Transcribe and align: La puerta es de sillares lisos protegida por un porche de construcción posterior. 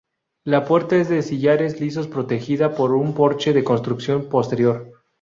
La 0.45 0.65
puerta 0.65 0.95
es 0.95 1.09
de 1.09 1.21
sillares 1.21 1.79
lisos 1.79 2.07
protegida 2.07 2.73
por 2.73 2.93
un 2.93 3.13
porche 3.13 3.53
de 3.53 3.63
construcción 3.63 4.29
posterior. 4.29 4.91